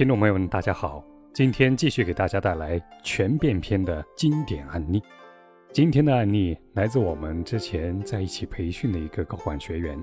[0.00, 5.02] 听众朋友们，大家好，今天继续给大家带来全变篇的经典案例。
[5.74, 10.02] 今天的案例来自我们之前在一起培训的一个高管学员，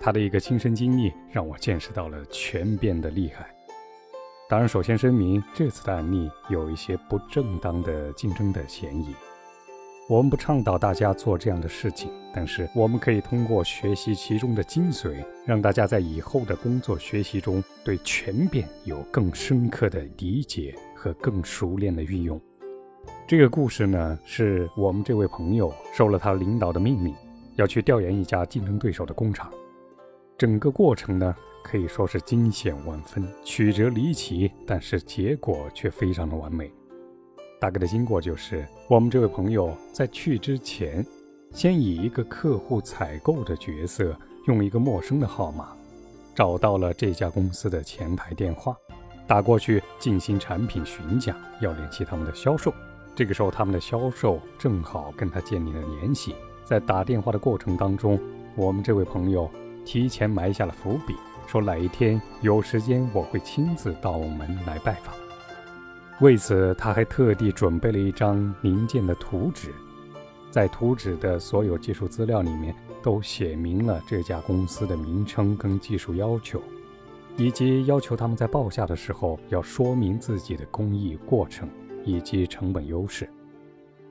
[0.00, 3.48] 他的一个亲身经历让我见识到了全变的厉害。
[4.48, 9.14] 当然，首先声明，这次的案例有一些不正当的竞争的嫌疑。
[10.08, 22.38] 我们不倡导大家做这样的事情，但是我们可以通过学习其中的精髓，让大家在以后的工作学习中对全变有更深刻的理解和更熟练的运用。
[23.28, 27.14] 这个故事呢，是我们这位朋友受了他领导的命令，
[27.54, 29.50] 要去调研一家竞争对手的工厂。
[30.36, 36.70] 整个过程呢，可以说是惊险万分、曲折离奇，但是结果却非常的完美。
[37.62, 41.06] 大概的经过就是，我们这位朋友在去之前，
[41.52, 45.68] 先以一个客户采购的角色，用一个陌生的号码，
[46.34, 48.76] 找到了这家公司的前台电话，
[49.28, 52.74] 打过去进行产品询价，要联系他们的销售。
[53.14, 56.34] 这个时候，他们的销售正好跟他建立了联系。
[56.64, 58.18] 在打电话的过程当中，
[58.56, 59.48] 我们这位朋友
[59.84, 61.14] 提前埋下了伏笔，
[61.46, 65.14] 说哪一天有时间，我会亲自到我们来拜访。
[66.20, 69.70] 为此，他还特地准备了一张零件的图纸，
[70.50, 76.62] 在图纸的所有技术资料里面都写明了这家公司的名称跟技术要求，
[77.36, 81.68] 以及要求他们在报价的时候要说明自己的工艺过程
[82.04, 83.28] 以及成本优势。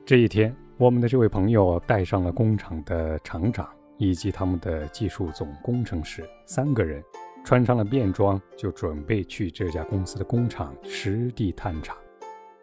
[0.04, 7.02] 这一天，我们的这位朋友带上了工厂的厂长以及他们的技术总工程师三个人，
[7.44, 11.96] 穿上了便装，就准备去这家公司的工厂实地探查。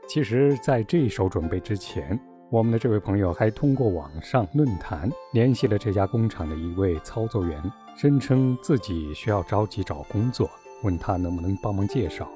[0.07, 7.61] 其实，在这手准备之前，我们的这位朋友还通过网上论坛联系了这家工厂的一位操作员，
[7.95, 10.49] 声称自己需要着急找工作，
[10.83, 12.27] 问他能不能帮忙介绍。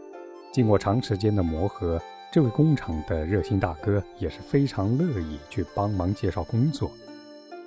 [0.51, 1.99] 经过长时间的磨合，
[2.31, 6.91] 这位工厂的热心大哥也是非常乐意去帮忙介绍工作，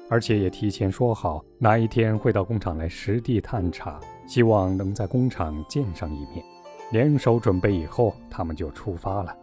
[0.09, 6.45] 而且也提前说好哪一天会到工厂来实地探查，希望能在工厂见上一面。
[6.93, 9.37] 联手准备以后，他们就出发了。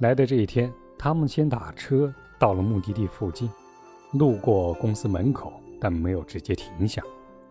[0.00, 3.48] 来的这一天，他们先打车到了目的地附近，
[4.12, 7.02] 路过公司门口，但没有直接停下，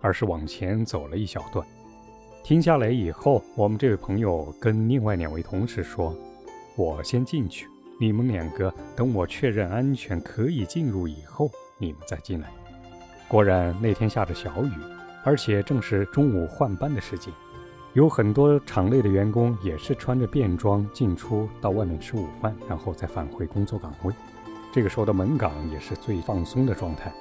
[0.02, 1.66] 而是往前走了一小段。
[2.44, 6.14] 停下来以后，我们这位朋友跟另外两位同事说
[6.76, 7.68] ：“我先进去，
[8.00, 12.50] 你们两个等我确认安全可以进入以后，你们再进来。”
[13.28, 14.72] 果然那天下着小雨，
[15.24, 17.34] 而且正是中午换班的时间。
[17.94, 24.14] 有很多厂内的员工也是穿着便装进出到外面吃午饭，然后再返回工作岗位。
[24.72, 27.12] 这个时候的门岗也是最放松的状态。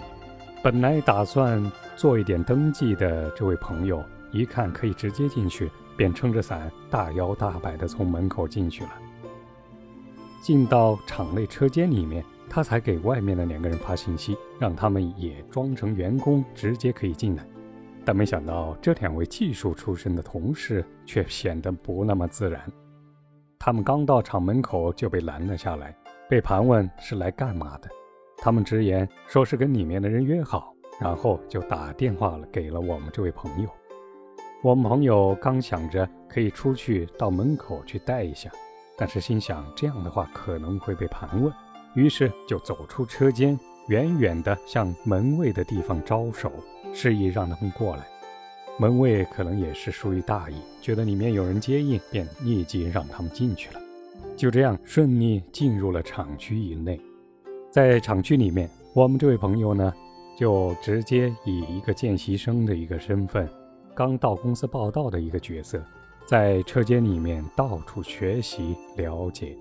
[0.63, 8.91] 本来打算做一点登记的这位朋友，一看可以直接进去，便撑着伞大摇大摆地从门口进去了。
[10.43, 12.23] 进到厂内车间里面，
[12.57, 17.47] 他才给外面的两个人发信息，让他们也装成员工，直接可以进来。
[18.03, 22.63] 但没想到，这两位技术出身的同事却显得不那么自然。
[23.59, 25.95] 他们刚到厂门口就被拦了下来，
[26.31, 27.91] 被盘问是来干嘛的。
[28.39, 33.69] 他们直言说是跟里面的人约好，然后就打电话了给了我们这位朋友。
[34.63, 38.51] 我们朋友刚想着可以出去到门口去待一下，
[38.97, 41.53] 但是心想这样的话可能会被盘问，
[41.97, 43.59] 于是就走出车间，
[43.89, 46.53] 远远地向门卫的地方招手。
[46.93, 48.07] 示意让他们过来，
[48.79, 53.81] 门卫可能也是出于大意，觉得里面有人接应，便立即让他们进去了。
[54.35, 56.99] 就这样顺利进入了厂区以内。
[57.71, 59.93] 在厂区里面，我们这位朋友呢，
[60.39, 63.47] 就直接以一个见习生的一个身份，
[63.95, 65.83] 刚到公司报道的一个角色，
[66.27, 69.55] 在车间里面到处学习了解。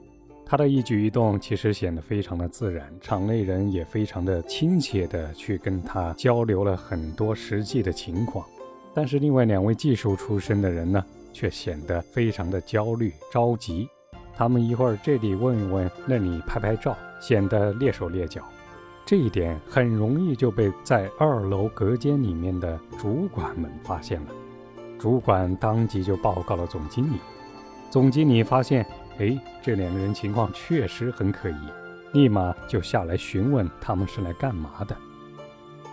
[0.47, 8.45] 他的一举一动其实显得非常的自然，场内人也非常的亲切的去跟他交流了很多实际的情况。
[8.94, 13.89] 但是另外两位技术出身的人呢，却显得非常的焦虑着急。
[14.36, 18.44] 他们一会儿这里问一问，那里拍拍照，显得蹑手蹑脚。
[19.03, 24.27] 这一点很容易就被在二楼隔间里面的主管们发现了。
[25.00, 27.18] 主管当即就报告了总经理。
[27.89, 28.86] 总经理发现。
[29.17, 31.56] 哎，这两个人情况确实很可疑，
[32.13, 34.95] 立马就下来询问他们是来干嘛的。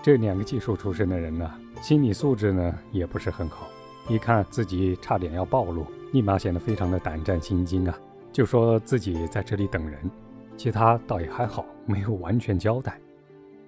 [0.03, 1.49] 这两个技术出身的人呢，
[1.81, 3.69] 心理素质呢也不是很好，
[4.09, 7.97] 一看自己差点要暴露，立马显得非常的胆战心惊啊，
[8.33, 10.11] 就说自己在这里等人，
[10.57, 12.99] 其他倒也还好，没有完全交代。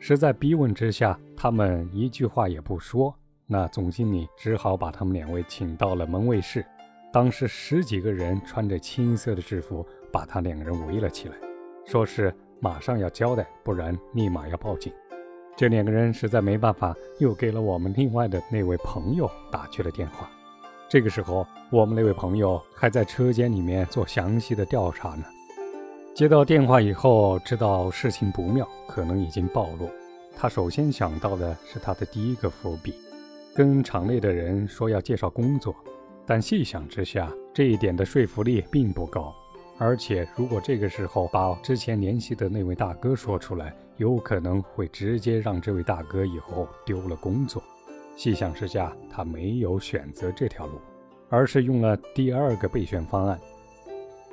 [0.00, 3.14] 实在逼问之下，他们一句话也不说，
[3.46, 6.66] 那总经理只好把他们两位请到了门卫室。
[7.14, 11.36] 当时十几个人穿着青色的制服，把他两个人围了起来，
[11.86, 14.92] 说是马上要交代，不然立马要报警。
[15.56, 20.28] 这两个人实在没办法，又给了我们另外的那位朋友打去了电话。
[20.88, 25.24] 这个时候，我们那位朋友还在车间里面做详细的调查呢。
[26.16, 29.88] 接到电话以后，知道事情不妙，可能已经暴露。
[30.36, 32.92] 他首先想到的是他的第一个伏笔，
[33.54, 35.72] 跟厂内的人说要介绍工作。
[36.26, 39.34] 但细想之下，这一点的说服力并不高，
[39.78, 47.62] 而且如果这个时候把之前联系的那位大哥说出来，有可能会直接让这位大哥以后丢了工作。
[48.16, 50.80] 细想之下，他没有选择这条路，
[51.28, 53.38] 而是用了第二个备选方案。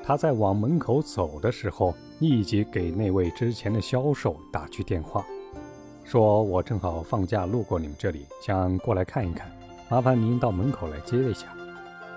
[0.03, 5.25] 他在往门口走的时候，立即给那位之前的销售打去电话，
[6.03, 9.51] 说：“我正好放假路过你们这里，想过来看一看，
[9.89, 11.47] 麻烦您到门口来接一下。”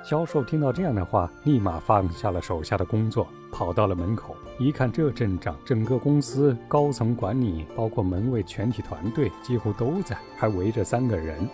[0.04, 4.36] 销售听到这样的话，立马放下了手下的工作，跑到了门口。
[4.58, 11.48] 一看这阵仗，整个公司高层管理，包括门卫全体团队几乎都在，还围着三个人。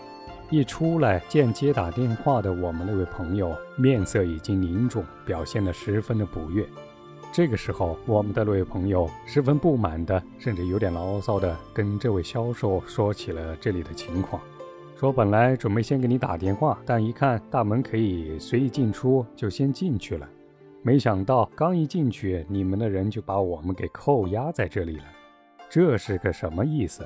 [0.51, 6.67] 一出来见接打电话的我们那位朋友，面色已经凝重，表现得十分的不悦。
[7.31, 14.43] 这个时候，我们的那位朋友十分不满的，甚至有点牢骚的跟这位销售说起了这里的情况。
[15.01, 20.29] 说本来准备先给你打电话，但一看大门可以随意进出，就先进去了。
[20.83, 25.05] 没想到刚一进去，你们的人就把我们给扣押在这里了。
[25.71, 27.03] 这是个什么意思？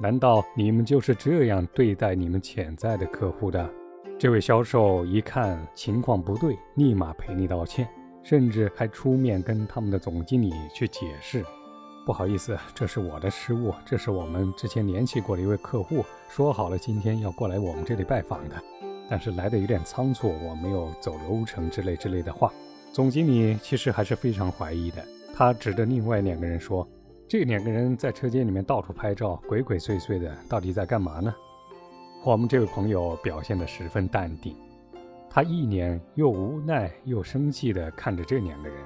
[0.00, 3.70] 难道你们就是这样对待你们潜在的客户的？
[4.18, 7.86] 这位销售一看情况不对，立马赔礼道歉，
[8.22, 11.44] 甚至还出面跟他们的总经理去解释。
[12.04, 13.72] 不好意思，这是我的失误。
[13.82, 18.62] 这是我们之前联系过的一位客户，说好了今天要过来我们这里拜访的，
[19.08, 22.52] 但是来的有点仓促，我没有走流程之类之类的话。
[22.92, 25.02] 总经理其实还是非常怀疑的，
[25.34, 26.86] 他指着另外两个人说
[27.26, 31.34] ：“这两个人在车间里面到处拍照，鬼鬼祟祟的，到底在干嘛呢？”
[32.22, 34.54] 我们这位朋友表现得十分淡定，
[35.30, 38.78] 他一脸又无奈又生气地看着这两个人，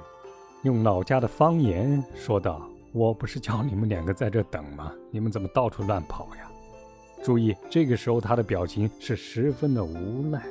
[0.63, 2.65] 用老家的方言说道。
[2.91, 4.91] 我不是叫你们两个在这等吗？
[5.11, 6.49] 你们怎么到处乱跑呀？
[7.23, 10.43] 注意，这个时候他的表情是十分的无奈，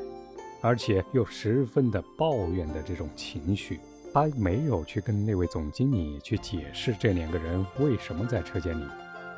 [0.60, 3.80] 而且又十分的抱怨的这种情绪。
[4.14, 8.84] 他没有去跟那位总经理去解释这两个人为什么在车间里，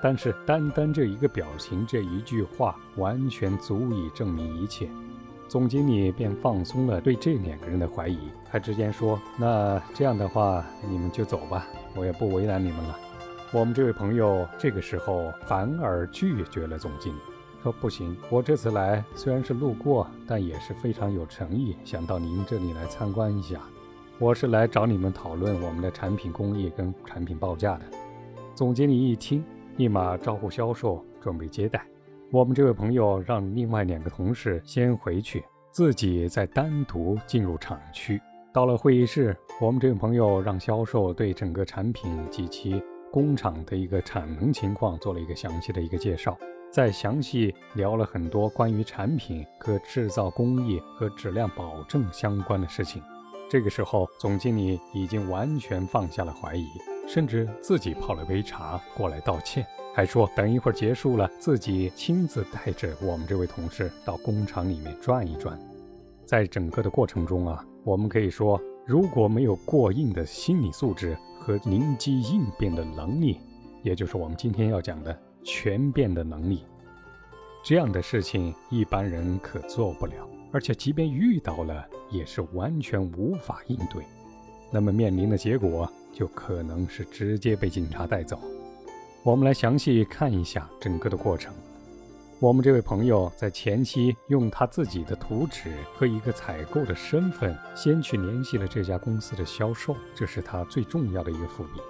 [0.03, 4.89] 但是单单这一个表情，这一句话，完全足以证明一切。
[5.51, 8.17] 总经理便放松了对这两个人的怀疑，
[8.49, 11.67] 他直接说：“那这样的话，你们就走吧，
[11.97, 12.97] 我也不为难你们了。”
[13.53, 17.19] 我们这位朋友这个时候反而拒绝了总经理，
[17.65, 23.59] 说：“不行，我这次来虽然是路过，但也是非常有诚意，想到您这里来参观一下。
[24.21, 27.83] 我是来找你们讨论我们的产品工艺跟产品报价的。”
[28.55, 29.45] 总经理一听，
[29.79, 31.85] 立马招呼销售准备接待。
[32.33, 38.23] 我们这位朋友让另外两个同事先回去，自己再单独进入厂区。
[38.53, 42.81] 到了会议室，我们这位朋友让销售对整个产品及其
[43.11, 46.39] 工厂的一个产能情况做了一个详细的一个介绍，
[46.71, 53.03] 再详细聊了很多关于产品和制造工艺和质量保证相关的事情。
[53.51, 56.69] 这个时候，总经理已经完全放下了怀疑，
[57.07, 59.67] 甚至自己泡了杯茶过来道歉。
[59.93, 65.59] 还说等一会儿结束了，自己亲自带着我们这位同事到工厂里面转一转。
[66.25, 73.41] 在整个的过程中啊，我们可以说，如果没有过硬的心理素质和灵机应变的能力，
[73.83, 76.65] 也就是我们今天要讲的全变的能力，
[77.65, 80.15] 这样的事情一般人可做不了，
[80.53, 84.05] 而且即便遇到了，也是完全无法应对。
[84.71, 88.39] 那么面临的结果就可能是直接被警察带走。
[89.23, 91.53] 我们来详细看一下整个的过程。
[92.39, 101.81] 我们这位朋友在前期用他自己的图纸和一个采购的身份，先去联系了这家公司的销售，这是他最重要的一个伏笔。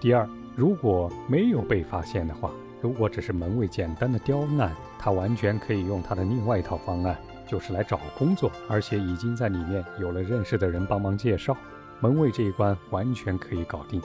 [0.00, 2.50] 第二，如果没有被发现的话，
[2.82, 7.16] 如果只是门卫简单的刁难，他完全可以用他的另外一套方案，
[7.48, 11.56] 就是来找工作，而且已经在里面有了认识的人帮忙介绍，
[12.00, 14.00] 门卫这一关完全可以搞定。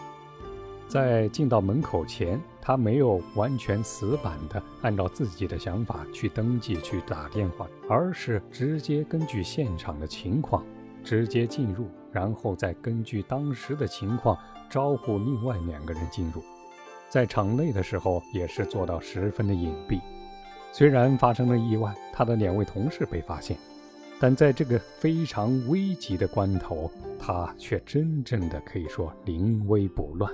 [0.88, 10.64] 在进到门口前，他没有完全死板的按照自己的想法去登记、去打电话，而是直接根据现场的情况
[11.02, 14.38] 直接进入，然后再根据当时的情况
[14.70, 16.44] 招呼另外两个人进入。
[17.08, 20.02] 在场内的时候也是做到十分的隐蔽。
[20.74, 23.58] 虽然发生了意外，他的两位同事被发现，
[24.22, 30.32] 但在这个非常危急的关头，他却真正的可以说临危不乱。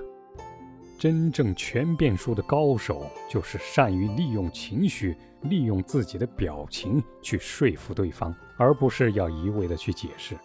[1.00, 10.36] 真正全变术的高手，就是善于利用情绪、利用自己的表情去说服对方，而不是要一味的去解释。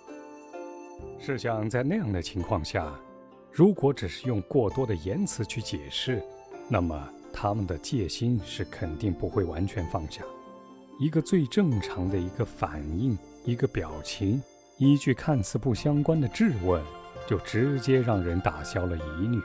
[1.18, 2.94] 试想，在那样的情况下，
[3.50, 6.22] 如果只是用过多的言辞去解释，
[6.68, 10.22] 那么他们的戒心是肯定不会完全放下。
[10.98, 14.40] 一个最正常的一个反应，一个表情，
[14.78, 16.80] 一句看似不相关的质问，
[17.26, 19.40] 就直接让人打消了疑虑。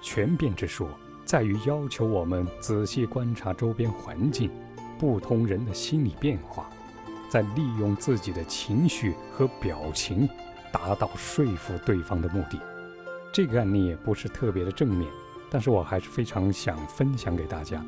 [0.00, 0.88] 全变之术
[1.24, 4.50] 在于要求我们仔细观察周边环境、
[4.98, 6.70] 不同人的心理变化，
[7.28, 10.28] 再利用自己的情绪和表情，
[10.72, 12.58] 达到说服对方的目的。
[13.32, 15.10] 这个案例也不是特别的正面，
[15.50, 17.84] 但是我还是非常想分享给大家，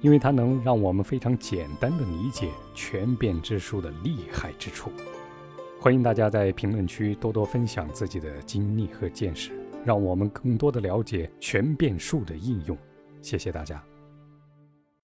[0.00, 4.90] 因为它能让我们非常简单的理解全变之术的厉害之处。
[5.80, 9.52] 欢迎大家在评论区多多分享自己的经历和见识。
[9.84, 12.76] 让我们更多的了解全变术的应用，
[13.22, 13.80] 谢谢大家。